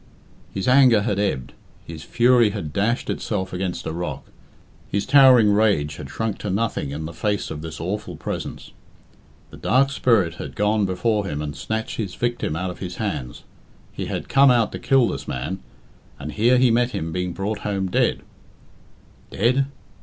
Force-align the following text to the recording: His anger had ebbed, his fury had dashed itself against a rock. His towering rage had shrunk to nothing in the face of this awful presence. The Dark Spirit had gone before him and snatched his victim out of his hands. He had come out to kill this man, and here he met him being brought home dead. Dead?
His 0.51 0.67
anger 0.67 1.03
had 1.03 1.19
ebbed, 1.19 1.53
his 1.85 2.01
fury 2.01 2.49
had 2.49 2.73
dashed 2.73 3.07
itself 3.07 3.53
against 3.53 3.85
a 3.85 3.91
rock. 3.93 4.25
His 4.89 5.05
towering 5.05 5.51
rage 5.53 5.97
had 5.97 6.09
shrunk 6.09 6.39
to 6.39 6.49
nothing 6.49 6.89
in 6.89 7.05
the 7.05 7.13
face 7.13 7.51
of 7.51 7.61
this 7.61 7.79
awful 7.79 8.15
presence. 8.17 8.71
The 9.51 9.57
Dark 9.57 9.91
Spirit 9.91 10.33
had 10.41 10.55
gone 10.55 10.87
before 10.87 11.27
him 11.27 11.39
and 11.39 11.55
snatched 11.55 11.97
his 11.97 12.15
victim 12.15 12.55
out 12.55 12.71
of 12.71 12.79
his 12.79 12.95
hands. 12.95 13.43
He 13.93 14.07
had 14.07 14.27
come 14.27 14.49
out 14.49 14.71
to 14.71 14.79
kill 14.79 15.07
this 15.07 15.27
man, 15.27 15.59
and 16.17 16.31
here 16.31 16.57
he 16.57 16.71
met 16.71 16.93
him 16.93 17.11
being 17.11 17.31
brought 17.31 17.59
home 17.59 17.85
dead. 17.87 18.21
Dead? 19.29 19.67